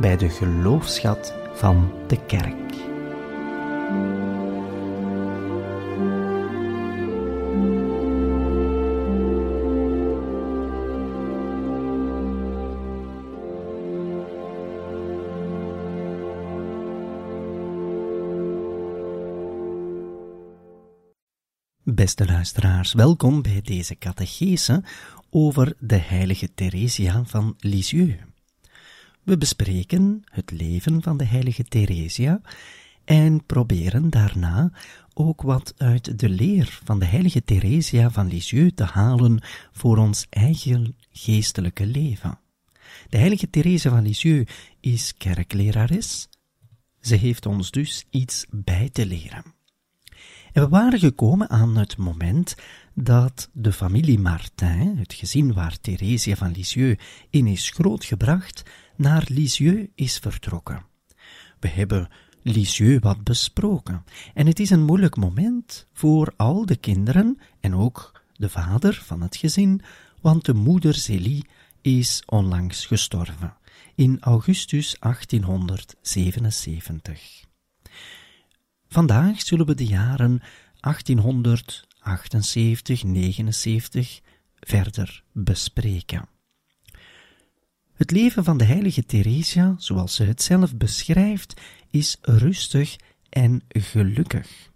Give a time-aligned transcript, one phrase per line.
[0.00, 2.54] bij de geloofschat van de kerk.
[21.82, 24.82] Beste luisteraars, welkom bij deze catechese
[25.30, 28.29] over de heilige Theresia van Lisieux.
[29.30, 32.40] We bespreken het leven van de heilige Theresia
[33.04, 34.72] en proberen daarna
[35.14, 39.42] ook wat uit de leer van de heilige Theresia van Lisieux te halen
[39.72, 42.38] voor ons eigen geestelijke leven.
[43.08, 46.28] De heilige Theresia van Lisieux is kerklerares.
[47.00, 49.44] Ze heeft ons dus iets bij te leren.
[50.52, 52.54] En we waren gekomen aan het moment
[52.94, 58.62] dat de familie Martin, het gezin waar Theresia van Lisieux in is grootgebracht,
[59.00, 60.84] naar Lisieux is vertrokken.
[61.60, 62.08] We hebben
[62.42, 64.04] Lisieux wat besproken,
[64.34, 69.20] en het is een moeilijk moment voor al de kinderen en ook de vader van
[69.20, 69.82] het gezin,
[70.20, 71.46] want de moeder Zélie
[71.80, 73.56] is onlangs gestorven,
[73.94, 77.44] in augustus 1877.
[78.88, 80.42] Vandaag zullen we de jaren
[80.80, 84.20] 1878, 79
[84.60, 86.28] verder bespreken.
[88.00, 91.60] Het leven van de heilige Theresia, zoals ze het zelf beschrijft,
[91.90, 92.96] is rustig
[93.28, 94.70] en gelukkig.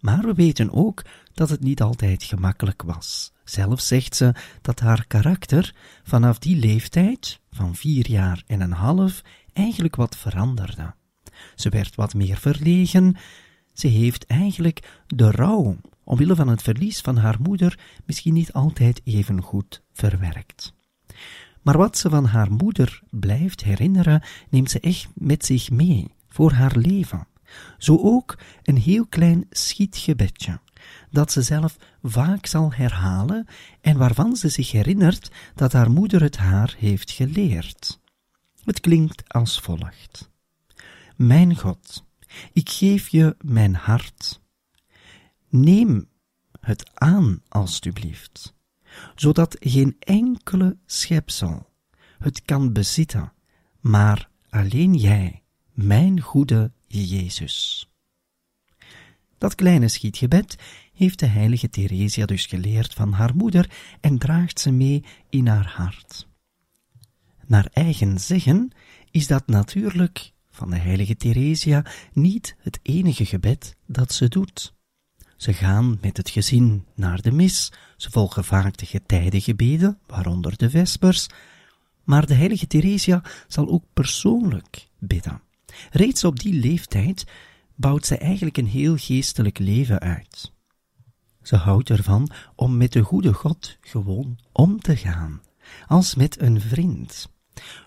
[0.00, 1.04] Maar we weten ook
[1.34, 3.32] dat het niet altijd gemakkelijk was.
[3.44, 9.22] Zelf zegt ze dat haar karakter vanaf die leeftijd, van vier jaar en een half,
[9.52, 10.94] eigenlijk wat veranderde.
[11.54, 13.16] Ze werd wat meer verlegen.
[13.72, 19.00] Ze heeft eigenlijk de rouw, omwille van het verlies van haar moeder, misschien niet altijd
[19.04, 20.78] even goed verwerkt.
[21.62, 26.52] Maar wat ze van haar moeder blijft herinneren, neemt ze echt met zich mee, voor
[26.52, 27.26] haar leven.
[27.78, 30.60] Zo ook een heel klein schietgebedje,
[31.10, 33.46] dat ze zelf vaak zal herhalen
[33.80, 38.00] en waarvan ze zich herinnert dat haar moeder het haar heeft geleerd.
[38.64, 40.30] Het klinkt als volgt.
[41.16, 42.04] Mijn God,
[42.52, 44.40] ik geef je mijn hart.
[45.48, 46.08] Neem
[46.60, 48.54] het aan, alstublieft,
[49.14, 51.68] zodat geen enkele schepsel
[52.18, 53.32] het kan bezitten,
[53.80, 57.88] maar alleen jij, mijn goede Jezus.
[59.38, 60.56] Dat kleine schietgebed
[60.92, 65.72] heeft de heilige Theresia dus geleerd van haar moeder en draagt ze mee in haar
[65.76, 66.28] hart.
[67.46, 68.70] Naar eigen zeggen
[69.10, 74.74] is dat natuurlijk van de heilige Theresia niet het enige gebed dat ze doet.
[75.40, 80.70] Ze gaan met het gezin naar de mis, ze volgen vaak de getijdengebeden, waaronder de
[80.70, 81.26] vespers,
[82.04, 85.40] maar de heilige Theresia zal ook persoonlijk bidden.
[85.90, 87.24] Reeds op die leeftijd
[87.74, 90.52] bouwt ze eigenlijk een heel geestelijk leven uit.
[91.42, 95.40] Ze houdt ervan om met de goede God gewoon om te gaan,
[95.86, 97.28] als met een vriend.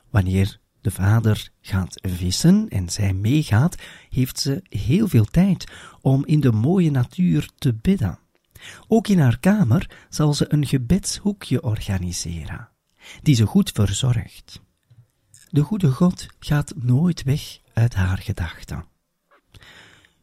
[0.09, 3.75] Wanneer de vader gaat vissen en zij meegaat,
[4.09, 5.71] heeft ze heel veel tijd
[6.01, 8.19] om in de mooie natuur te bidden.
[8.87, 12.69] Ook in haar kamer zal ze een gebedshoekje organiseren,
[13.21, 14.61] die ze goed verzorgt.
[15.49, 18.85] De goede God gaat nooit weg uit haar gedachten.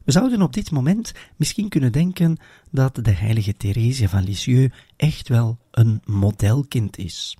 [0.04, 2.37] We zouden op dit moment misschien kunnen denken
[2.70, 7.37] dat de heilige Theresia van Lisieux echt wel een modelkind is.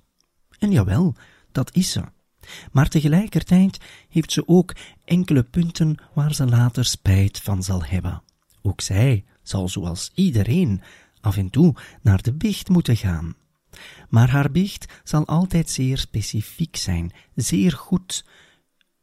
[0.59, 1.15] En jawel,
[1.51, 2.03] dat is ze.
[2.71, 4.75] Maar tegelijkertijd heeft ze ook
[5.05, 8.21] enkele punten waar ze later spijt van zal hebben.
[8.61, 10.81] Ook zij zal zoals iedereen
[11.21, 13.35] af en toe naar de biecht moeten gaan.
[14.09, 18.25] Maar haar biecht zal altijd zeer specifiek zijn, zeer goed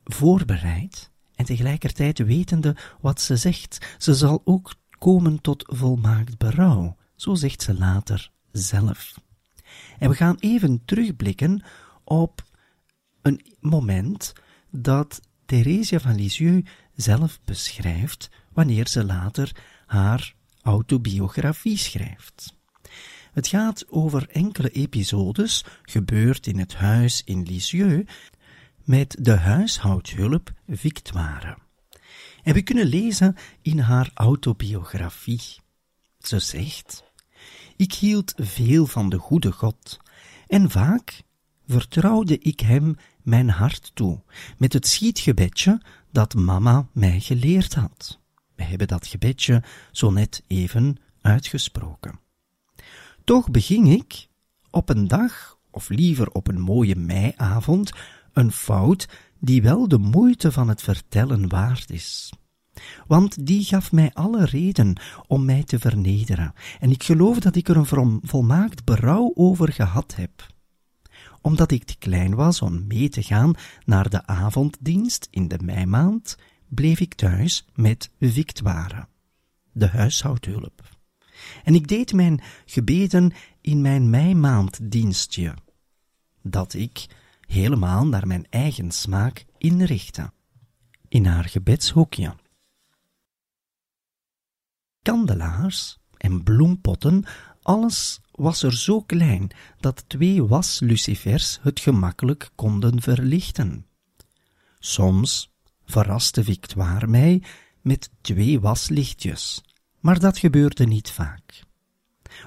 [0.04, 3.94] voorbereid en tegelijkertijd wetende wat ze zegt.
[3.98, 9.14] Ze zal ook komen tot volmaakt berouw, zo zegt ze later zelf.
[9.98, 11.62] En we gaan even terugblikken
[12.04, 12.42] op
[13.22, 14.32] een moment
[14.70, 19.56] dat Theresia van Lisieux zelf beschrijft wanneer ze later
[19.86, 22.56] haar autobiografie schrijft.
[23.32, 28.10] Het gaat over enkele episodes, gebeurd in het huis in Lisieux,
[28.84, 31.58] met de huishoudhulp Victoire.
[32.42, 35.42] En we kunnen lezen in haar autobiografie.
[36.18, 37.04] Ze zegt:
[37.76, 39.98] Ik hield veel van de goede God,
[40.46, 41.22] en vaak
[41.68, 44.20] vertrouwde ik hem mijn hart toe,
[44.56, 48.20] met het schietgebedje dat mama mij geleerd had.
[48.54, 49.62] We hebben dat gebedje
[49.92, 52.20] zo net even uitgesproken.
[53.24, 54.28] Toch beging ik
[54.70, 57.92] op een dag, of liever op een mooie meiavond,
[58.32, 62.32] een fout die wel de moeite van het vertellen waard is.
[63.06, 67.68] Want die gaf mij alle reden om mij te vernederen, en ik geloof dat ik
[67.68, 70.46] er een volmaakt berouw over gehad heb.
[71.48, 73.54] Omdat ik te klein was om mee te gaan
[73.84, 76.36] naar de avonddienst in de meimaand,
[76.66, 79.06] bleef ik thuis met Victoire,
[79.72, 80.96] de huishoudhulp.
[81.64, 85.54] En ik deed mijn gebeden in mijn meimaanddienstje,
[86.42, 87.06] dat ik
[87.46, 90.32] helemaal naar mijn eigen smaak inrichtte,
[91.08, 92.34] in haar gebedshoekje.
[95.02, 97.24] Kandelaars en bloempotten,
[97.68, 99.50] alles was er zo klein
[99.80, 103.86] dat twee waslucifers het gemakkelijk konden verlichten.
[104.78, 105.52] Soms
[105.84, 107.42] verraste Victoire mij
[107.82, 109.62] met twee waslichtjes,
[110.00, 111.62] maar dat gebeurde niet vaak.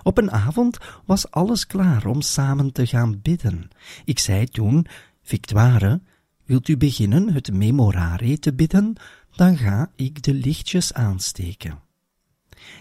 [0.03, 3.69] Op een avond was alles klaar om samen te gaan bidden.
[4.05, 4.85] Ik zei toen,
[5.21, 6.01] Victoire,
[6.45, 8.95] wilt u beginnen het memorare te bidden?
[9.35, 11.79] Dan ga ik de lichtjes aansteken.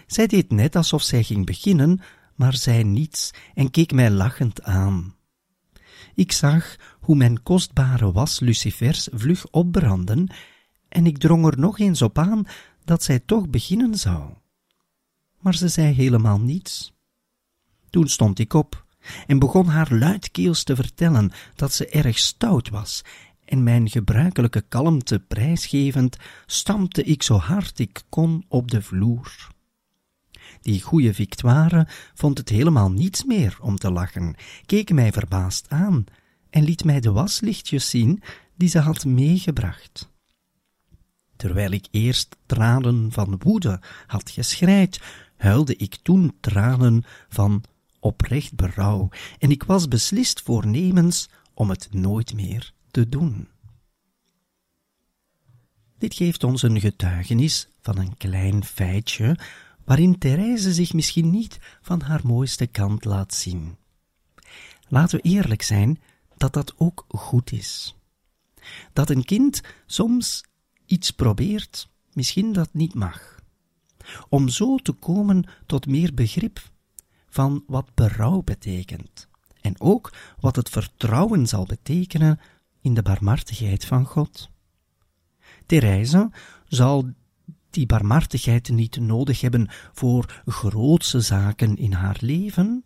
[0.07, 2.01] Zij deed net alsof zij ging beginnen,
[2.41, 5.15] maar zei niets en keek mij lachend aan.
[6.15, 10.27] Ik zag hoe mijn kostbare waslucifers vlug opbranden
[10.89, 12.45] en ik drong er nog eens op aan
[12.83, 14.33] dat zij toch beginnen zou.
[15.39, 16.93] Maar ze zei helemaal niets.
[17.89, 18.85] Toen stond ik op
[19.27, 23.03] en begon haar luidkeels te vertellen dat ze erg stout was,
[23.45, 29.50] en mijn gebruikelijke kalmte prijsgevend stampte ik zo hard ik kon op de vloer.
[30.61, 34.35] Die goeie Victoire vond het helemaal niets meer om te lachen,
[34.65, 36.05] keek mij verbaasd aan
[36.49, 38.23] en liet mij de waslichtjes zien
[38.55, 40.09] die ze had meegebracht.
[41.35, 45.01] Terwijl ik eerst tranen van woede had geschreid,
[45.37, 47.63] huilde ik toen tranen van
[47.99, 49.09] oprecht berouw,
[49.39, 53.47] en ik was beslist voornemens om het nooit meer te doen.
[55.97, 59.37] Dit geeft ons een getuigenis van een klein feitje
[59.91, 63.77] waarin Therese zich misschien niet van haar mooiste kant laat zien.
[64.87, 66.01] Laten we eerlijk zijn
[66.37, 67.95] dat dat ook goed is.
[68.93, 70.43] Dat een kind soms
[70.85, 73.39] iets probeert, misschien dat niet mag.
[74.29, 76.71] Om zo te komen tot meer begrip
[77.29, 79.27] van wat berouw betekent
[79.61, 82.39] en ook wat het vertrouwen zal betekenen
[82.81, 84.49] in de barmhartigheid van God.
[85.65, 86.29] Therese
[86.67, 87.13] zal
[87.71, 92.83] die barmhartigheid niet nodig hebben voor grootse zaken in haar leven,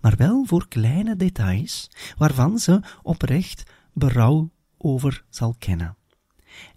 [0.00, 5.96] maar wel voor kleine details waarvan ze oprecht berouw over zal kennen.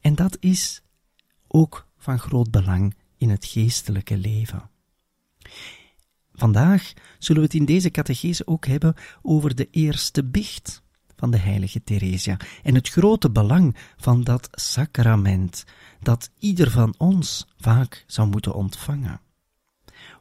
[0.02, 0.82] En dat is
[1.48, 4.70] ook van groot belang in het geestelijke leven.
[6.34, 10.82] Vandaag zullen we het in deze catechese ook hebben over de eerste bicht
[11.18, 15.64] van de heilige Theresia en het grote belang van dat sacrament
[16.00, 19.22] dat ieder van ons vaak zou moeten ontvangen.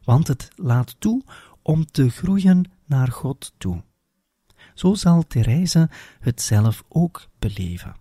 [0.04, 1.22] Want het laat toe
[1.62, 3.82] om te groeien naar God toe.
[4.74, 7.96] Zo zal Therese het zelf ook beleven.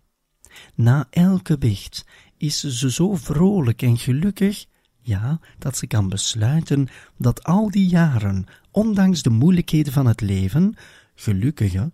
[0.75, 2.05] Na elke bicht
[2.37, 4.65] is ze zo vrolijk en gelukkig,
[5.01, 10.75] ja, dat ze kan besluiten dat al die jaren, ondanks de moeilijkheden van het leven,
[11.15, 11.91] gelukkige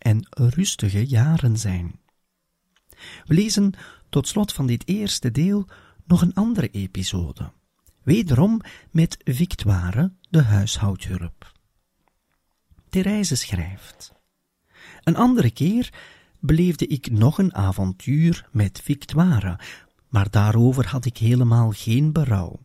[0.00, 1.98] en rustige jaren zijn.
[3.24, 3.72] We lezen
[4.08, 5.66] tot slot van dit eerste deel
[6.04, 7.52] nog een andere episode,
[8.02, 11.52] wederom met Victoire, de huishoudhulp.
[12.88, 14.12] Therese schrijft:
[15.02, 15.92] Een andere keer
[16.40, 19.58] beleefde ik nog een avontuur met Victoire,
[20.08, 22.60] maar daarover had ik helemaal geen berouw,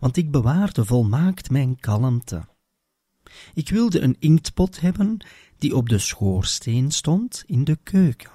[0.00, 2.48] want ik bewaarde volmaakt mijn kalmte.
[3.54, 5.26] Ik wilde een inktpot hebben
[5.58, 8.30] die op de schoorsteen stond in de keuken.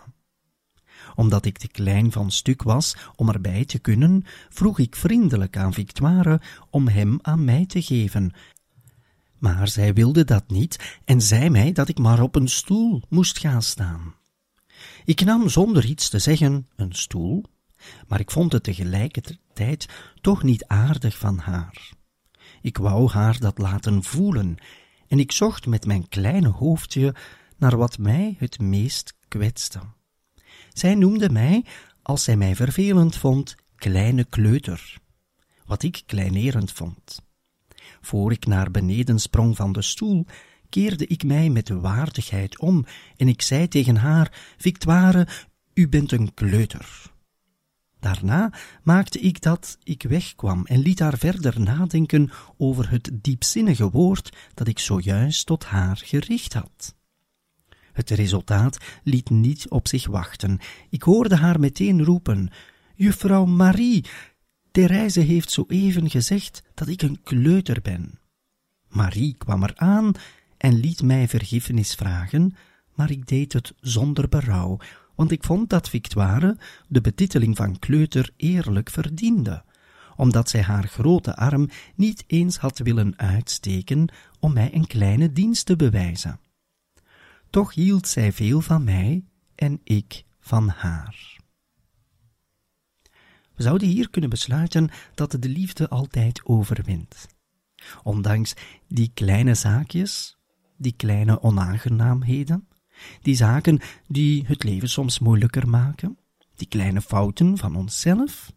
[1.16, 5.74] Omdat ik te klein van stuk was om erbij te kunnen, vroeg ik vriendelijk aan
[5.74, 8.32] Victoire om hem aan mij te geven.
[9.38, 13.40] Maar zij wilde dat niet en zei mij dat ik maar op een stoel moest
[13.40, 14.16] gaan staan.
[15.06, 17.44] Ik nam zonder iets te zeggen een stoel,
[18.08, 19.90] maar ik vond het tegelijkertijd
[20.22, 21.92] toch niet aardig van haar.
[22.62, 24.58] Ik wou haar dat laten voelen,
[25.12, 27.16] en ik zocht met mijn kleine hoofdje
[27.58, 29.80] naar wat mij het meest kwetste.
[30.74, 31.66] Zij noemde mij,
[32.02, 34.98] als zij mij vervelend vond, kleine kleuter,
[35.66, 37.22] wat ik kleinerend vond.
[38.02, 40.26] Voor ik naar beneden sprong van de stoel,
[40.70, 42.86] keerde ik mij met waardigheid om
[43.18, 45.28] en ik zei tegen haar, Victoire,
[45.74, 47.11] u bent een kleuter.
[48.02, 48.54] Daarna
[48.84, 54.68] maakte ik dat ik wegkwam en liet haar verder nadenken over het diepzinnige woord dat
[54.68, 56.96] ik zojuist tot haar gericht had.
[57.94, 60.60] Het resultaat liet niet op zich wachten.
[60.90, 62.50] Ik hoorde haar meteen roepen:
[62.96, 64.06] Juffrouw Marie,
[64.72, 68.20] Therese heeft zo even gezegd dat ik een kleuter ben.
[68.88, 70.12] Marie kwam er aan
[70.58, 72.56] en liet mij vergiffenis vragen,
[72.94, 74.78] maar ik deed het zonder berouw,
[75.22, 79.64] want ik vond dat Victoire de betiteling van kleuter eerlijk verdiende,
[80.16, 84.08] omdat zij haar grote arm niet eens had willen uitsteken
[84.40, 86.40] om mij een kleine dienst te bewijzen.
[87.50, 89.24] Toch hield zij veel van mij
[89.56, 91.40] en ik van haar.
[93.56, 97.28] We zouden hier kunnen besluiten dat de liefde altijd overwint.
[98.04, 98.54] Ondanks
[98.88, 100.38] die kleine zaakjes,
[100.78, 102.68] die kleine onaangenaamheden,
[103.22, 106.18] die zaken die het leven soms moeilijker maken,
[106.56, 108.52] die kleine fouten van onszelf,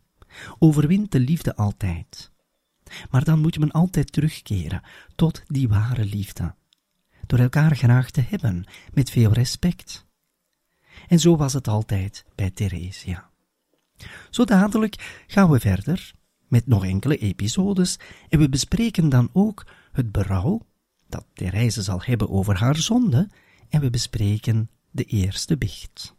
[0.58, 2.32] overwint de liefde altijd.
[3.10, 4.82] Maar dan moet men altijd terugkeren
[5.14, 6.54] tot die ware liefde,
[7.26, 10.06] door elkaar graag te hebben, met veel respect.
[11.08, 13.30] En zo was het altijd bij Theresia.
[14.30, 16.12] Zo dadelijk gaan we verder
[16.48, 17.98] met nog enkele episodes
[18.28, 20.66] en we bespreken dan ook het berouw
[21.08, 23.28] dat Therese zal hebben over haar zonde
[23.74, 26.13] en we bespreken de eerste biecht.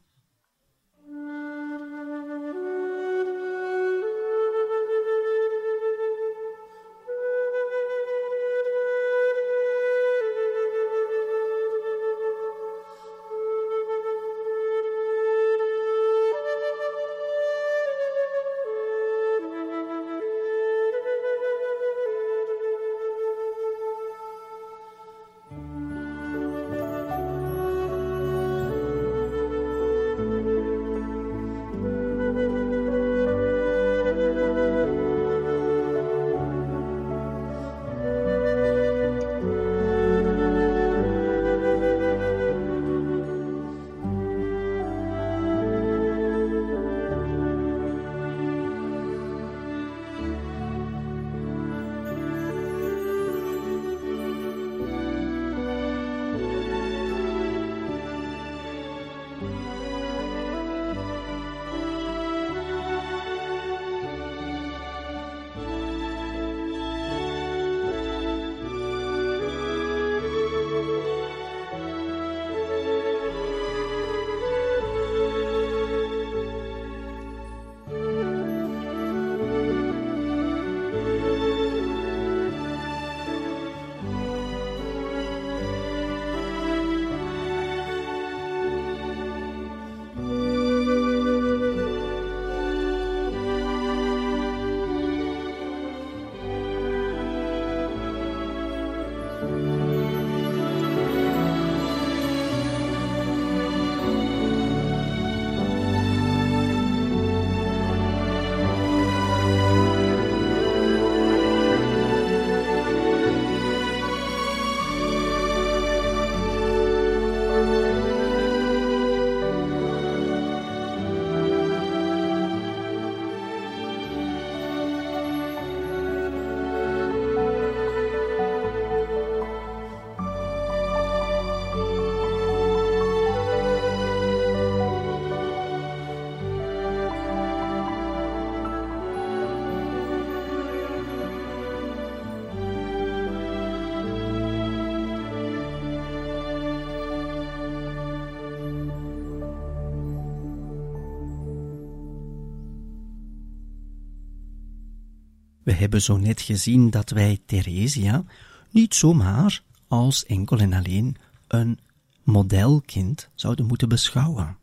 [155.76, 158.24] Hebben zo net gezien dat wij Theresia
[158.70, 161.16] niet zomaar als enkel en alleen
[161.48, 161.80] een
[162.24, 164.58] modelkind zouden moeten beschouwen.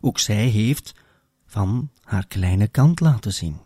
[0.00, 0.94] Ook zij heeft
[1.46, 3.56] van haar kleine kant laten zien.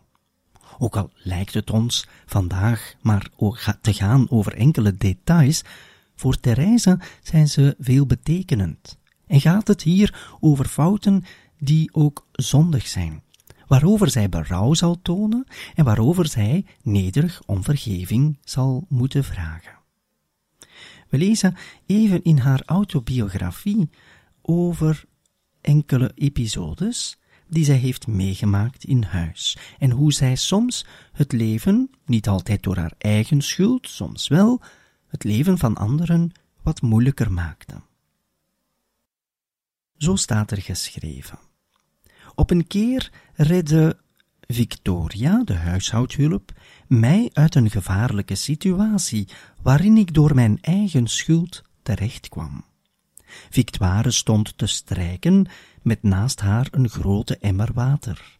[0.77, 3.29] Ook al lijkt het ons vandaag maar
[3.81, 5.61] te gaan over enkele details,
[6.15, 8.97] voor Therese zijn ze veelbetekenend.
[9.27, 11.23] En gaat het hier over fouten
[11.59, 13.23] die ook zondig zijn,
[13.69, 19.77] waarover zij berouw zal tonen en waarover zij nederig om vergeving zal moeten vragen.
[21.09, 23.89] We lezen even in haar autobiografie
[24.41, 25.05] over
[25.61, 32.27] enkele episodes die zij heeft meegemaakt in huis en hoe zij soms het leven, niet
[32.27, 34.61] altijd door haar eigen schuld, soms wel,
[35.07, 37.81] het leven van anderen wat moeilijker maakte.
[39.97, 41.48] Zo staat er geschreven.
[42.39, 43.97] Op een keer redde
[44.41, 46.51] Victoria, de huishoudhulp,
[46.87, 49.27] mij uit een gevaarlijke situatie
[49.61, 52.65] waarin ik door mijn eigen schuld terecht kwam.
[53.49, 55.47] Victoire stond te strijken
[55.81, 58.37] met naast haar een grote emmer water.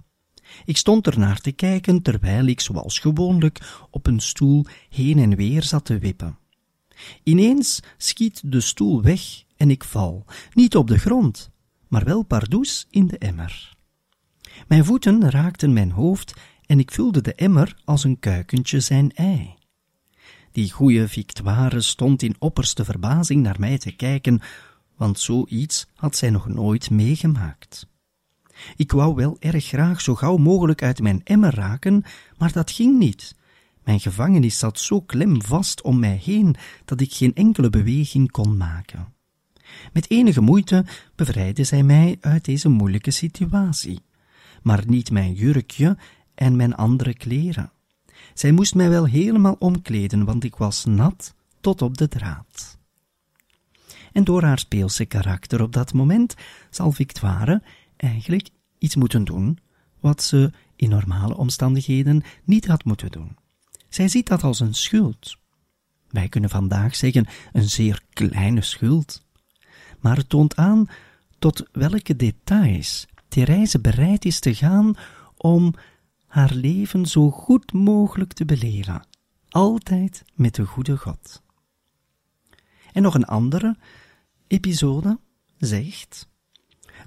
[0.65, 5.35] Ik stond er naar te kijken terwijl ik zoals gewoonlijk op een stoel heen en
[5.35, 6.37] weer zat te wippen.
[7.23, 11.49] Ineens schiet de stoel weg en ik val, niet op de grond,
[11.87, 13.77] maar wel pardoes in de emmer.
[14.67, 16.33] Mijn voeten raakten mijn hoofd
[16.65, 19.57] en ik vulde de emmer als een kuikentje zijn ei.
[20.51, 24.41] Die goeie Victoire stond in opperste verbazing naar mij te kijken,
[24.97, 27.87] want zoiets had zij nog nooit meegemaakt.
[28.75, 32.03] Ik wou wel erg graag zo gauw mogelijk uit mijn emmer raken,
[32.37, 33.35] maar dat ging niet.
[33.83, 38.57] Mijn gevangenis zat zo klem vast om mij heen dat ik geen enkele beweging kon
[38.57, 39.13] maken.
[39.93, 40.85] Met enige moeite
[41.15, 43.99] bevrijdde zij mij uit deze moeilijke situatie,
[44.61, 45.97] maar niet mijn jurkje
[46.35, 47.71] en mijn andere kleren.
[48.33, 52.77] Zij moest mij wel helemaal omkleden, want ik was nat tot op de draad.
[54.11, 56.35] En door haar speelse karakter op dat moment
[56.69, 57.61] zal Victoire
[57.97, 59.59] eigenlijk iets moeten doen
[59.99, 63.37] wat ze in normale omstandigheden niet had moeten doen.
[63.89, 65.37] Zij ziet dat als een schuld.
[66.09, 69.25] Wij kunnen vandaag zeggen een zeer kleine schuld.
[69.99, 70.87] Maar het toont aan
[71.39, 74.95] tot welke details Therese bereid is te gaan
[75.37, 75.73] om
[76.27, 79.07] haar leven zo goed mogelijk te beleven,
[79.49, 81.41] altijd met de goede God.
[82.93, 83.77] En nog een andere
[84.47, 85.19] episode
[85.57, 86.27] zegt: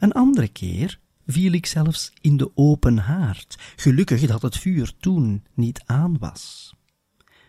[0.00, 5.45] Een andere keer viel ik zelfs in de open haard, gelukkig dat het vuur toen
[5.54, 6.75] niet aan was.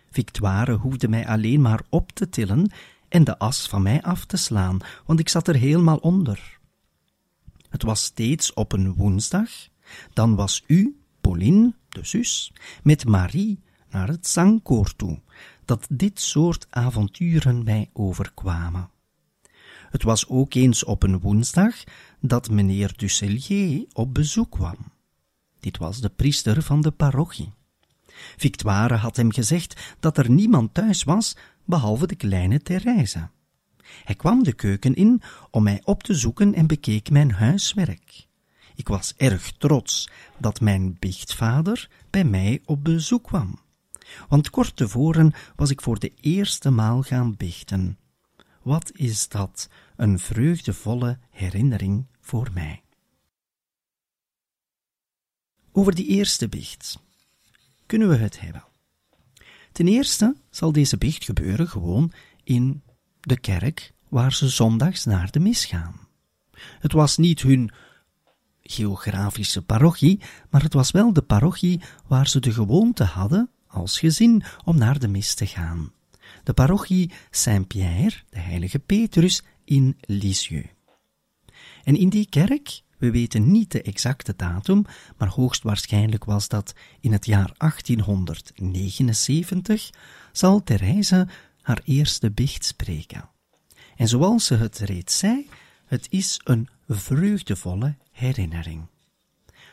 [0.10, 2.72] Victoire hoefde mij alleen maar op te tillen
[3.10, 6.62] en de as van mij af te slaan, want ik zat er helemaal onder.
[7.74, 9.50] Het was steeds op een woensdag,
[10.14, 13.60] dan was u, Pauline, de zus, met Marie
[13.90, 15.20] naar het zangkoor toe,
[15.66, 18.90] dat dit soort avonturen mij overkwamen.
[19.90, 21.76] Het was ook eens op een woensdag
[22.20, 24.78] dat meneer Dusselier op bezoek kwam.
[25.60, 27.54] Dit was de priester van de parochie.
[28.38, 33.30] Victoire had hem gezegd dat er niemand thuis was behalve de kleine Therese.
[34.04, 38.28] Hij kwam de keuken in om mij op te zoeken en bekeek mijn huiswerk.
[38.76, 43.60] Ik was erg trots dat mijn biechtvader bij mij op bezoek kwam.
[44.28, 47.98] Want kort tevoren was ik voor de eerste maal gaan biechten.
[48.62, 52.84] Wat is dat een vreugdevolle herinnering voor mij.
[55.72, 57.00] Over die eerste biecht
[57.86, 58.64] kunnen we het hebben.
[59.72, 62.12] Ten eerste zal deze biecht gebeuren gewoon
[62.44, 62.82] in
[63.26, 66.08] de kerk waar ze zondags naar de mis gaan.
[66.80, 67.72] Het was niet hun
[68.62, 74.44] geografische parochie, maar het was wel de parochie waar ze de gewoonte hadden als gezin
[74.64, 75.92] om naar de mis te gaan.
[76.44, 80.70] De parochie Saint-Pierre, de heilige Petrus, in Lisieux.
[81.84, 84.86] En in die kerk, we weten niet de exacte datum,
[85.18, 89.90] maar hoogstwaarschijnlijk was dat in het jaar 1879,
[90.32, 91.28] zal Therese
[91.64, 93.30] haar eerste biecht spreken.
[93.96, 95.50] En zoals ze het reeds zei,
[95.86, 98.86] het is een vreugdevolle herinnering.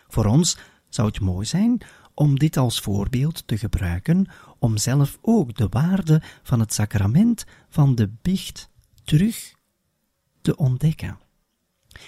[0.09, 0.57] Voor ons
[0.89, 1.81] zou het mooi zijn
[2.15, 4.27] om dit als voorbeeld te gebruiken
[4.59, 8.71] om zelf ook de waarde van het sacrament van de biecht
[9.05, 9.55] terug
[10.41, 11.19] te ontdekken.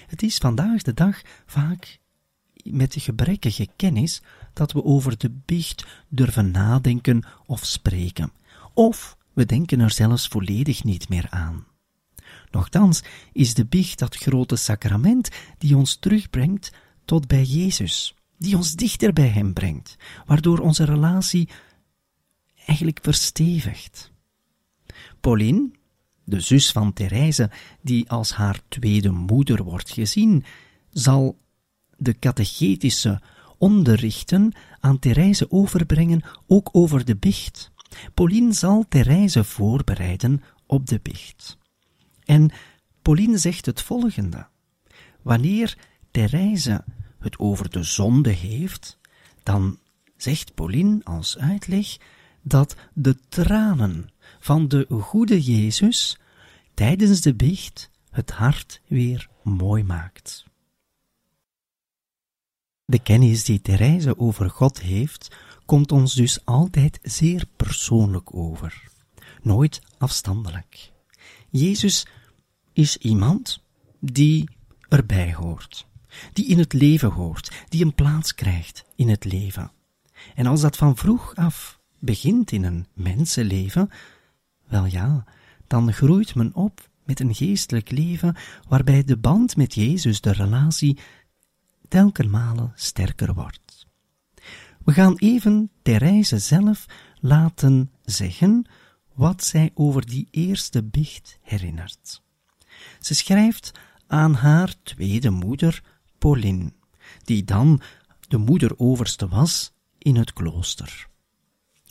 [0.07, 2.01] Het is vandaag de dag vaak
[2.64, 8.33] met de gebrekkige kennis dat we over de biecht durven nadenken of spreken,
[8.75, 11.66] of we denken er zelfs volledig niet meer aan.
[12.51, 16.73] Nochtans is de biecht dat grote sacrament die ons terugbrengt
[17.05, 21.49] tot bij Jezus, die ons dichter bij Hem brengt, waardoor onze relatie
[22.66, 24.12] eigenlijk verstevigt.
[25.21, 25.71] Pauline,
[26.25, 30.45] de zus van Therese, die als haar tweede moeder wordt gezien,
[30.90, 31.38] zal
[31.97, 33.21] de catechetische
[33.59, 37.71] onderrichten aan Therese overbrengen, ook over de bicht.
[38.14, 41.59] Pauline zal Therese voorbereiden op de bicht.
[42.24, 42.50] En
[43.02, 44.46] Pauline zegt het volgende.
[45.22, 45.78] Wanneer
[46.11, 46.85] Therese
[47.18, 48.98] het over de zonde heeft,
[49.42, 49.78] dan
[50.16, 51.96] zegt Pauline als uitleg
[52.42, 56.18] dat de tranen van de goede Jezus
[56.74, 60.44] tijdens de biecht het hart weer mooi maakt.
[62.85, 65.37] De kennis die Therese over God heeft,
[65.72, 68.90] komt ons dus altijd zeer persoonlijk over,
[69.42, 70.92] nooit afstandelijk.
[71.50, 72.06] Jezus
[72.72, 73.62] is iemand
[74.00, 74.48] die
[74.88, 75.87] erbij hoort,
[76.32, 79.70] die in het leven hoort, die een plaats krijgt in het leven.
[80.35, 83.90] En als dat van vroeg af begint in een mensenleven,
[84.68, 85.24] wel ja,
[85.66, 88.37] dan groeit men op met een geestelijk leven
[88.68, 90.98] waarbij de band met Jezus, de relatie,
[91.88, 93.62] telkenmale sterker wordt.
[94.85, 96.87] We gaan even Therese zelf
[97.21, 98.66] laten zeggen
[99.14, 102.23] wat zij over die eerste biecht herinnert.
[103.01, 103.71] Ze schrijft
[104.07, 105.83] aan haar tweede moeder,
[106.18, 106.73] Pauline,
[107.25, 107.81] die dan
[108.29, 111.09] de moeder-overste was in het klooster.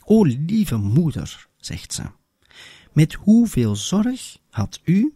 [0.04, 2.02] O lieve moeder, zegt ze,
[2.92, 5.14] met hoeveel zorg had u,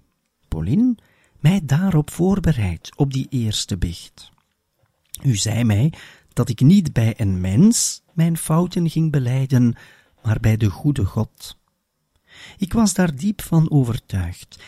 [0.49, 0.95] Pauline,
[1.41, 4.31] mij daarop voorbereid, op die eerste biecht.
[5.23, 5.93] U zei mij
[6.37, 9.75] dat ik niet bij een mens mijn fouten ging beleiden,
[10.22, 11.59] maar bij de goede God.
[12.59, 14.59] Ik was daar diep van overtuigd,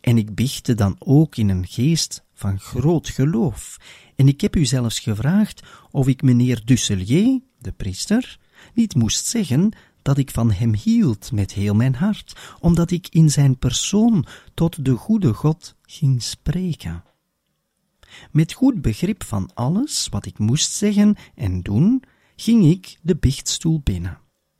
[0.00, 3.76] en ik biechtte dan ook in een geest van groot geloof,
[4.16, 8.38] en ik heb u zelfs gevraagd of ik meneer Dusselier, de priester,
[8.74, 13.30] niet moest zeggen dat ik van hem hield met heel mijn hart, omdat ik in
[13.30, 17.04] zijn persoon tot de goede God ging spreken.
[18.30, 22.02] Met goed begrip van alles wat ik moest zeggen en doen,
[22.36, 24.18] ging ik de biechtstoel binnen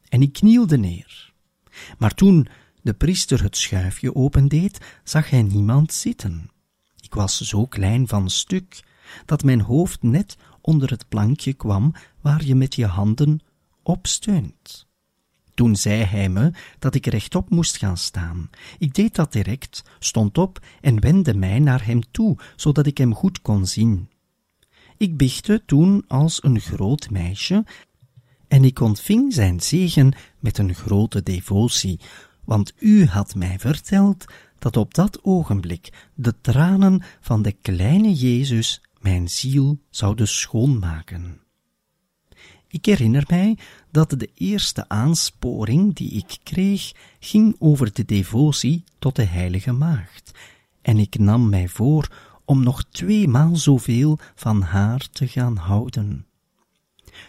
[0.09, 1.33] en ik knielde neer.
[1.99, 2.47] Maar toen
[2.83, 6.51] de priester het schuifje opendeed, zag hij niemand zitten.
[7.01, 8.83] Ik was zo klein van stuk
[9.25, 13.41] dat mijn hoofd net onder het plankje kwam waar je met je handen
[13.83, 14.87] op steunt.
[15.55, 18.51] Toen zei hij me dat ik rechtop moest gaan staan.
[18.79, 23.15] Ik deed dat direct, stond op en wendde mij naar hem toe, zodat ik hem
[23.15, 24.09] goed kon zien.
[24.97, 27.65] Ik bichtte toen als een groot meisje,
[28.49, 32.01] en ik ontving zijn zegen met een grote devotie,
[32.45, 34.25] want u had mij verteld
[34.59, 41.44] dat op dat ogenblik de tranen van de kleine Jezus mijn ziel zouden schoonmaken.
[42.75, 43.59] Ik herinner mij
[43.91, 50.31] dat de eerste aansporing die ik kreeg ging over de devotie tot de Heilige Maagd,
[50.83, 52.09] en ik nam mij voor
[52.45, 56.27] om nog tweemaal zoveel van haar te gaan houden.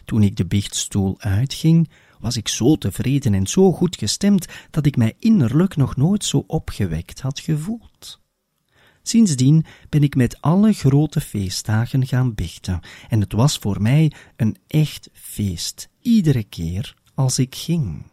[0.06, 4.98] Toen ik de biechtstoel uitging, was ik zo tevreden en zo goed gestemd dat ik
[4.98, 8.20] mij innerlijk nog nooit zo opgewekt had gevoeld.
[9.08, 14.58] Sindsdien ben ik met alle grote feestdagen gaan bichten, en het was voor mij een
[14.68, 18.12] echt feest, iedere keer als ik ging.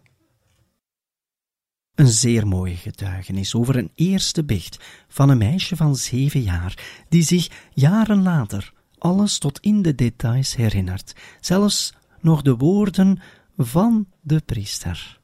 [1.94, 4.78] Een zeer mooie getuigenis over een eerste bicht
[5.09, 10.57] van een meisje van zeven jaar, die zich jaren later alles tot in de details
[10.57, 13.18] herinnert, zelfs nog de woorden
[13.57, 15.20] van de priester.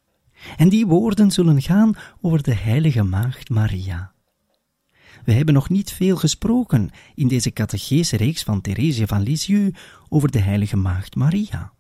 [0.57, 4.13] En die woorden zullen gaan over de heilige maagd Maria.
[5.29, 10.31] We hebben nog niet veel gesproken in deze catechese reeks van Therese van Lisieux over
[10.31, 11.73] de heilige maagd Maria.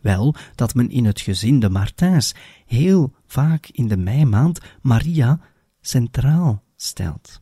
[0.00, 2.34] Wel dat men in het gezin de Martins
[2.66, 5.40] heel vaak in de meimaand Maria
[5.80, 7.40] centraal stelt.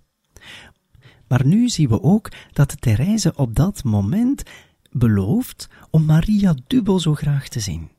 [1.28, 4.42] Maar nu zien we ook dat Therese op dat moment
[4.90, 7.90] belooft om Maria dubbel zo graag te zien.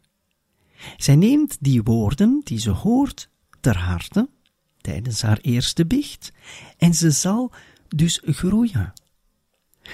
[0.97, 3.29] Zij neemt die woorden die ze hoort
[3.59, 4.29] ter harte
[4.87, 6.31] tijdens haar eerste biecht
[6.77, 7.51] en ze zal
[7.87, 8.93] dus groeien.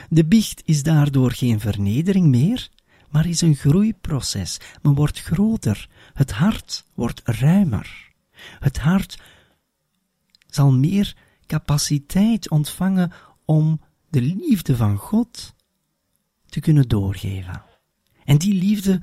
[0.10, 2.70] De biecht is daardoor geen vernedering meer,
[3.10, 4.60] maar is een groeiproces.
[4.82, 8.12] Men wordt groter, het hart wordt ruimer.
[8.60, 9.22] Het hart
[10.48, 13.12] zal meer capaciteit ontvangen
[13.46, 15.54] om de liefde van God
[16.46, 17.64] te kunnen doorgeven.
[18.24, 19.02] En die liefde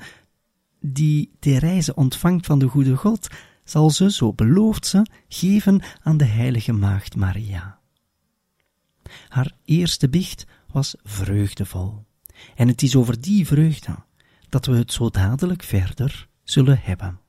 [0.81, 3.29] die Therese ontvangt van de goede God,
[3.71, 7.79] zal ze, zo belooft ze, geven aan de heilige maagd Maria.
[9.29, 12.05] Haar eerste biecht was vreugdevol.
[12.55, 14.05] En het is over die vreugde
[14.49, 17.21] dat we het zo dadelijk verder zullen hebben.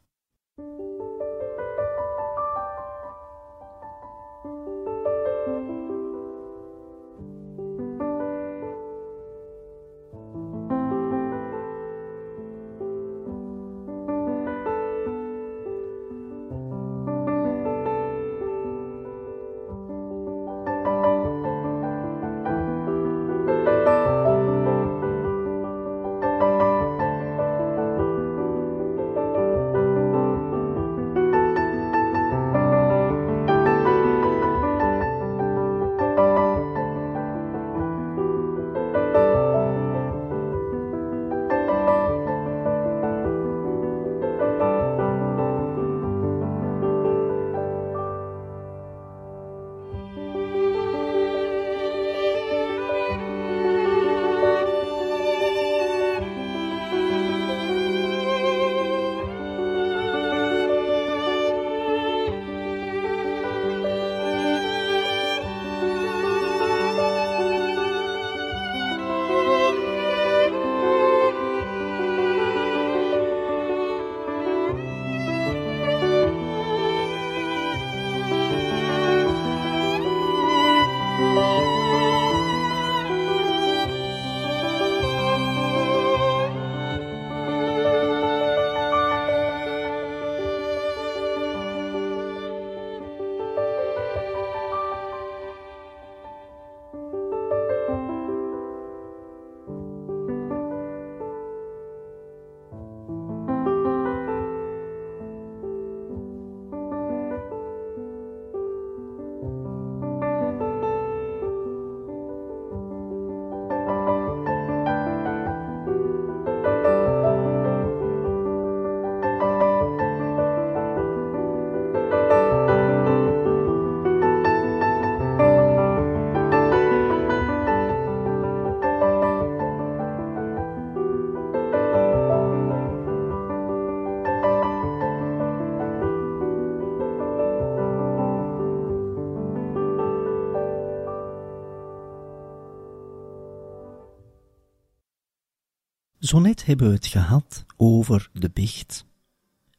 [146.32, 149.06] Zo net hebben we het gehad over de biecht.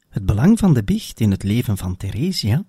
[0.09, 2.65] Het belang van de biecht in het leven van Theresia,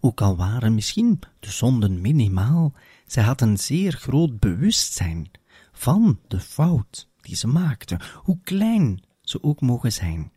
[0.00, 2.72] ook al waren misschien de zonden minimaal,
[3.06, 5.30] zij had een zeer groot bewustzijn
[5.72, 10.32] van de fout die ze maakte, hoe klein ze ook mogen zijn.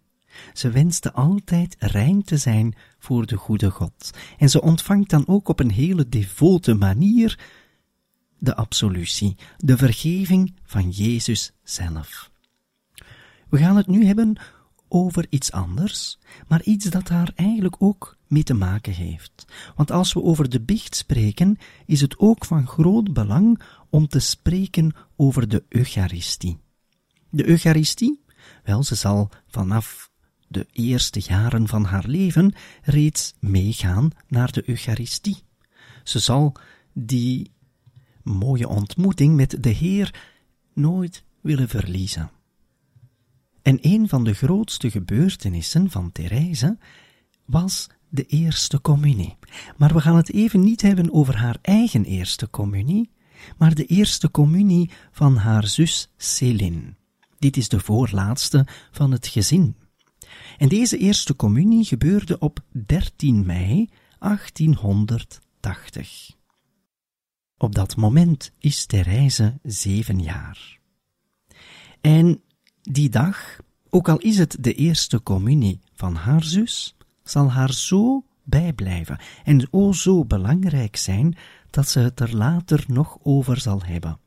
[0.53, 5.47] Ze wenste altijd rein te zijn voor de goede God, en ze ontvangt dan ook
[5.47, 7.39] op een hele devote manier
[8.37, 12.30] de absolutie, de vergeving van Jezus zelf.
[13.51, 14.35] We gaan het nu hebben
[14.87, 19.45] over iets anders, maar iets dat daar eigenlijk ook mee te maken heeft.
[19.75, 24.19] Want als we over de biecht spreken, is het ook van groot belang om te
[24.19, 26.57] spreken over de Eucharistie.
[27.29, 28.23] De Eucharistie,
[28.63, 30.11] wel, ze zal vanaf
[30.47, 35.43] de eerste jaren van haar leven reeds meegaan naar de Eucharistie.
[36.03, 36.55] Ze zal
[36.93, 37.51] die
[38.23, 40.21] mooie ontmoeting met de Heer
[40.73, 42.31] nooit willen verliezen.
[43.61, 46.77] En een van de grootste gebeurtenissen van Therese
[47.45, 49.37] was de eerste communie.
[49.77, 53.09] Maar we gaan het even niet hebben over haar eigen eerste communie,
[53.57, 56.95] maar de eerste communie van haar zus Céline.
[57.39, 59.75] Dit is de voorlaatste van het gezin.
[60.57, 66.35] En deze eerste communie gebeurde op 13 mei 1880.
[67.57, 70.79] Op dat moment is Therese zeven jaar.
[72.01, 72.41] En
[72.81, 78.23] die dag, ook al is het de eerste communie van haar zus, zal haar zo
[78.43, 81.37] bijblijven en o zo belangrijk zijn
[81.69, 84.19] dat ze het er later nog over zal hebben.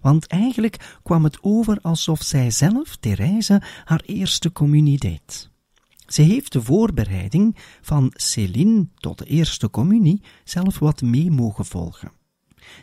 [0.00, 5.50] Want eigenlijk kwam het over alsof zij zelf, Therese, haar eerste communie deed.
[6.06, 12.12] Ze heeft de voorbereiding van Céline tot de eerste communie zelf wat mee mogen volgen.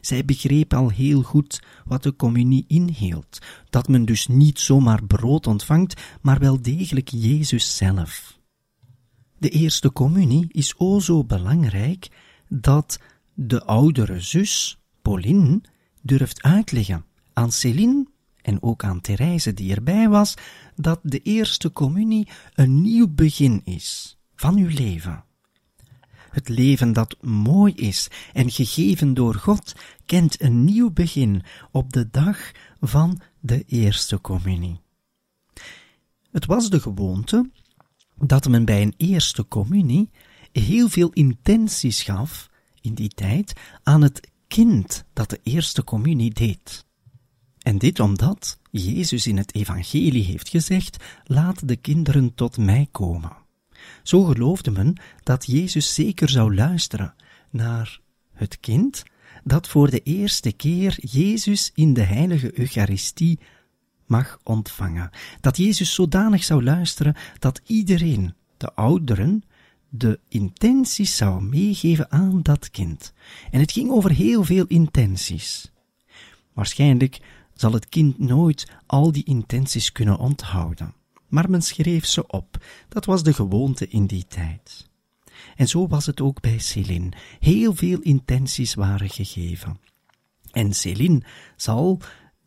[0.02, 3.40] Zij begreep al heel goed wat de communie inhield,
[3.70, 8.40] dat men dus niet zomaar brood ontvangt, maar wel degelijk Jezus zelf.
[9.38, 12.08] De eerste communie is o zo belangrijk
[12.50, 13.00] dat
[13.34, 15.62] de oudere zus, Pauline,
[16.02, 18.06] durft uitleggen aan Céline
[18.42, 20.34] en ook aan Therese die erbij was,
[20.76, 25.24] dat de eerste communie een nieuw begin is van uw leven.
[26.32, 29.74] Het leven dat mooi is en gegeven door God
[30.06, 34.82] kent een nieuw begin op de dag van de eerste communie.
[36.32, 37.50] Het was de gewoonte
[38.16, 40.10] dat men bij een eerste communie
[40.52, 42.50] heel veel intenties gaf
[42.82, 46.86] in die tijd aan het kind dat de eerste communie deed.
[47.60, 53.41] En dit omdat Jezus in het evangelie heeft gezegd, laat de kinderen tot mij komen.
[54.04, 57.14] Zo geloofde men dat Jezus zeker zou luisteren
[57.50, 58.00] naar
[58.34, 59.04] het kind
[59.44, 63.40] dat voor de eerste keer Jezus in de heilige Eucharistie
[64.06, 65.10] mag ontvangen.
[65.42, 69.44] Dat Jezus zodanig zou luisteren dat iedereen, de ouderen,
[69.90, 73.14] de intenties zou meegeven aan dat kind.
[73.52, 75.72] En het ging over heel veel intenties.
[76.54, 77.20] Waarschijnlijk
[77.54, 80.94] zal het kind nooit al die intenties kunnen onthouden
[81.32, 82.64] maar men schreef ze op.
[82.90, 84.90] Dat was de gewoonte in die tijd.
[85.56, 87.12] En zo was het ook bij Céline.
[87.40, 89.80] Heel veel intenties waren gegeven.
[90.52, 91.24] En Céline
[91.56, 92.00] zal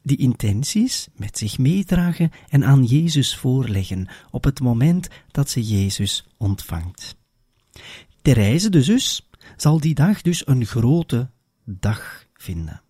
[0.02, 6.26] die intenties met zich meedragen en aan Jezus voorleggen op het moment dat ze Jezus
[6.36, 7.16] ontvangt.
[8.22, 11.30] Therese, de zus, zal die dag dus een grote
[11.64, 12.82] dag vinden.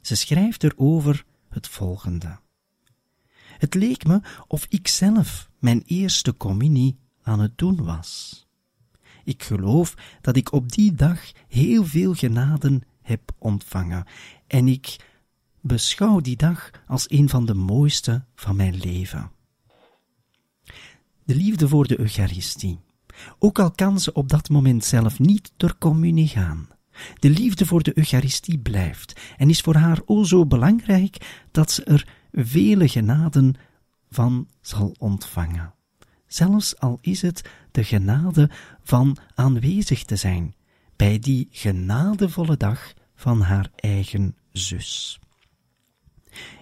[0.00, 2.38] Ze schrijft erover het volgende.
[3.58, 8.46] Het leek me of ik zelf mijn eerste communie aan het doen was.
[9.24, 14.04] Ik geloof dat ik op die dag heel veel genaden heb ontvangen
[14.46, 14.96] en ik
[15.60, 19.30] beschouw die dag als een van de mooiste van mijn leven.
[21.24, 22.78] De liefde voor de Eucharistie.
[23.38, 26.68] Ook al kan ze op dat moment zelf niet ter communie gaan,
[27.18, 31.84] De liefde voor de Eucharistie blijft en is voor haar o zo belangrijk dat ze
[31.84, 33.54] er vele genaden
[34.10, 35.74] van zal ontvangen.
[36.26, 38.50] Zelfs al is het de genade
[38.82, 40.54] van aanwezig te zijn
[40.96, 45.18] bij die genadevolle dag van haar eigen zus.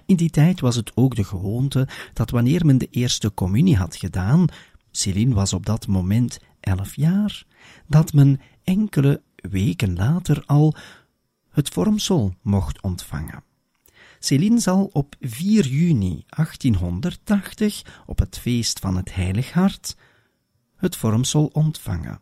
[0.06, 3.96] In die tijd was het ook de gewoonte dat wanneer men de eerste communie had
[3.96, 4.46] gedaan,
[4.90, 7.44] Céline was op dat moment elf jaar,
[7.86, 10.74] dat men enkele weken later al
[11.50, 13.42] het vormsel mocht ontvangen.
[14.18, 19.96] Céline zal op 4 juni 1880, op het feest van het Heilig Hart,
[20.76, 22.20] het vormsel ontvangen.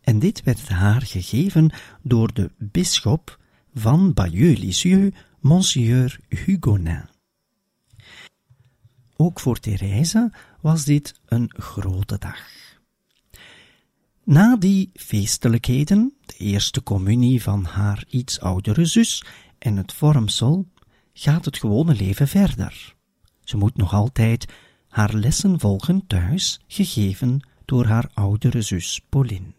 [0.00, 1.70] En dit werd haar gegeven
[2.02, 3.38] door de bisschop
[3.74, 7.08] van Bayeux-Lisieux, Monsieur Hugonin.
[9.16, 12.40] Ook voor Therese was dit een grote dag.
[14.24, 19.24] Na die feestelijkheden, de eerste communie van haar iets oudere zus
[19.58, 20.66] en het vormsel,
[21.20, 22.94] gaat het gewone leven verder.
[23.44, 24.52] Ze moet nog altijd
[24.88, 29.52] haar lessen volgen thuis, gegeven door haar oudere zus Pauline.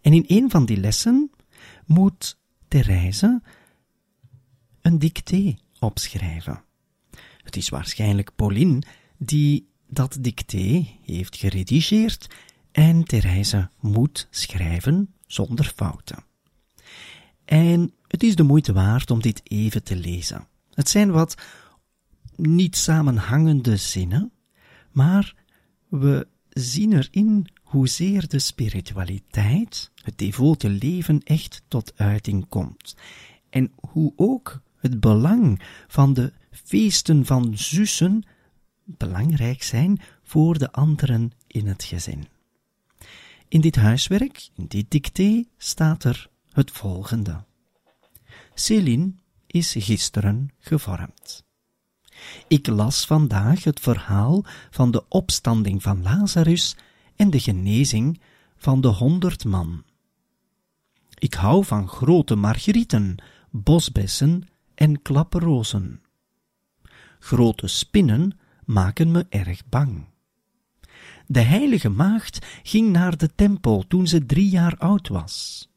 [0.00, 1.30] En in een van die lessen
[1.86, 2.38] moet
[2.68, 3.42] Therese
[4.80, 6.62] een dicté opschrijven.
[7.42, 8.82] Het is waarschijnlijk Pauline
[9.18, 12.34] die dat dicté heeft geredigeerd
[12.72, 16.24] en Therese moet schrijven zonder fouten.
[17.44, 20.46] En het is de moeite waard om dit even te lezen.
[20.74, 21.34] Het zijn wat
[22.36, 24.32] niet samenhangende zinnen,
[24.90, 25.34] maar
[25.88, 32.96] we zien erin hoezeer de spiritualiteit, het devote leven echt tot uiting komt.
[33.50, 38.22] En hoe ook het belang van de feesten van zussen
[38.84, 42.26] belangrijk zijn voor de anderen in het gezin.
[43.48, 47.44] In dit huiswerk, in dit dicté, staat er het volgende.
[48.54, 49.12] Céline
[49.46, 51.44] is gisteren gevormd.
[52.48, 56.76] Ik las vandaag het verhaal van de opstanding van Lazarus
[57.16, 58.20] en de genezing
[58.56, 59.84] van de honderd man.
[61.18, 63.16] Ik hou van grote margrieten,
[63.50, 66.00] bosbessen en klapperrozen.
[67.18, 70.04] Grote spinnen maken me erg bang.
[71.26, 75.68] De heilige maagd ging naar de tempel toen ze drie jaar oud was.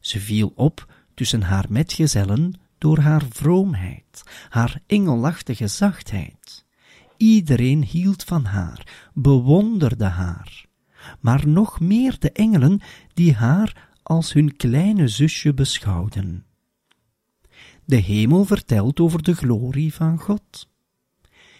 [0.00, 6.64] Ze viel op tussen haar metgezellen door haar vroomheid, haar engelachtige zachtheid.
[7.16, 10.66] Iedereen hield van haar, bewonderde haar,
[11.20, 12.80] maar nog meer de engelen
[13.14, 16.46] die haar als hun kleine zusje beschouwden.
[17.84, 20.68] De hemel vertelt over de glorie van God.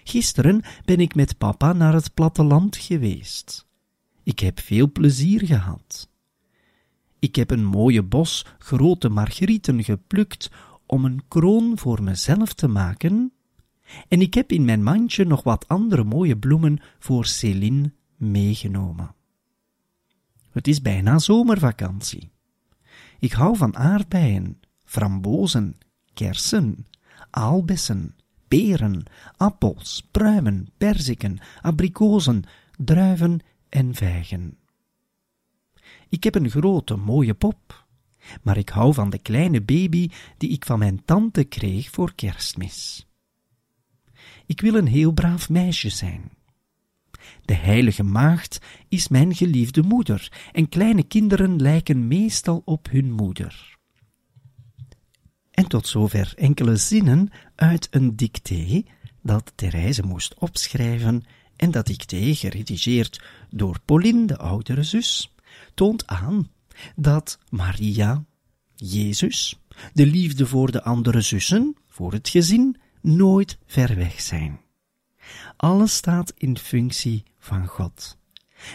[0.05, 3.67] Gisteren ben ik met papa naar het platteland geweest.
[4.23, 6.11] Ik heb veel plezier gehad.
[7.19, 10.51] Ik heb een mooie bos grote margrieten geplukt
[10.87, 13.33] om een kroon voor mezelf te maken,
[14.09, 19.15] en ik heb in mijn mandje nog wat andere mooie bloemen voor Céline meegenomen.
[20.51, 22.31] Het is bijna zomervakantie.
[23.19, 25.79] Ik hou van aardbeien, frambozen,
[26.15, 26.87] kersen,
[27.31, 28.15] aalbessen,
[28.49, 29.05] peren,
[29.37, 32.43] appels, pruimen, perziken, abrikozen,
[32.77, 34.57] druiven en vijgen.
[36.09, 37.87] Ik heb een grote, mooie pop,
[38.43, 43.07] maar ik hou van de kleine baby die ik van mijn tante kreeg voor kerstmis.
[44.47, 46.31] Ik wil een heel braaf meisje zijn.
[47.45, 53.77] De heilige maagd is mijn geliefde moeder, en kleine kinderen lijken meestal op hun moeder.
[55.51, 58.83] En tot zover enkele zinnen uit een dicté
[59.23, 61.23] dat Therese moest opschrijven
[61.57, 65.35] en dat dicté, geredigeerd door Pauline, de oudere zus,
[65.79, 66.51] toont aan
[66.97, 68.25] dat Maria,
[68.75, 69.61] Jezus,
[69.93, 74.61] de liefde voor de andere zussen, voor het gezin, nooit ver weg zijn.
[75.57, 78.19] Alles staat in functie van God.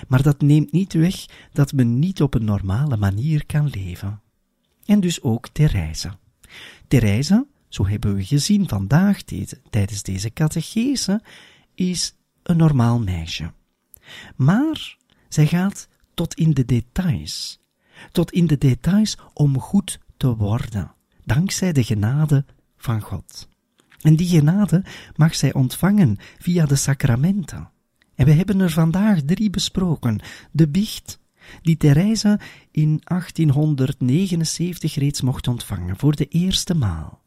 [0.08, 4.22] Maar dat neemt niet weg dat men niet op een normale manier kan leven.
[4.86, 6.12] En dus ook Therese.
[6.88, 9.22] Therese, zo hebben we gezien vandaag
[9.70, 11.22] tijdens deze catechese,
[11.76, 13.54] is een normaal meisje.
[14.36, 14.98] Maar
[15.30, 17.62] zij gaat tot in de details.
[18.12, 20.92] Tot in de details om goed te worden,
[21.24, 22.46] dankzij de genade
[22.78, 23.48] van God.
[24.02, 24.84] En die genade
[25.16, 27.70] mag zij ontvangen via de sacramenten.
[28.16, 30.20] En we hebben er vandaag drie besproken.
[30.52, 31.20] De biecht,
[31.62, 32.40] die Therese
[32.72, 37.22] in 1879 reeds mocht ontvangen, voor de eerste maal.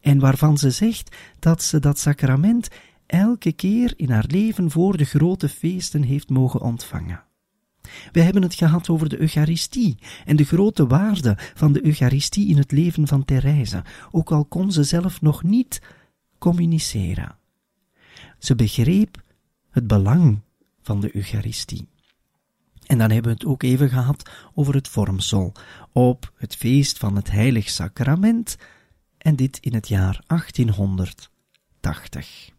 [0.00, 2.68] En waarvan ze zegt dat ze dat sacrament
[3.06, 7.25] elke keer in haar leven voor de grote feesten heeft mogen ontvangen.
[8.12, 12.56] We hebben het gehad over de Eucharistie en de grote waarde van de Eucharistie in
[12.56, 15.82] het leven van Therese, ook al kon ze zelf nog niet
[16.38, 17.36] communiceren.
[18.38, 19.22] Ze begreep
[19.70, 20.40] het belang
[20.82, 21.88] van de Eucharistie.
[22.86, 25.52] En dan hebben we het ook even gehad over het vormsel
[25.92, 28.56] op het feest van het Heilig Sacrament,
[29.26, 32.50] en dit in het jaar 1880.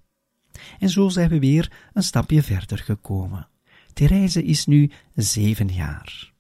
[0.80, 3.48] En zo zijn we weer een stapje verder gekomen.
[3.98, 6.34] Therese is nu zeven jaar.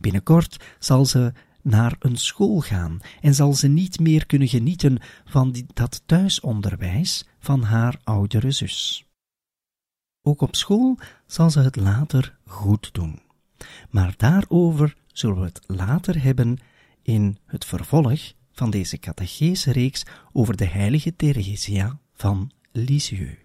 [0.00, 1.32] Binnenkort zal ze
[1.62, 7.62] naar een school gaan en zal ze niet meer kunnen genieten van dat thuisonderwijs van
[7.62, 9.06] haar oudere zus.
[10.22, 13.20] Ook op school zal ze het later goed doen.
[13.90, 16.58] Maar daarover zullen we het later hebben
[17.02, 20.02] in het vervolg van deze catechese reeks
[20.32, 23.41] over de heilige Theresia van Lisieux.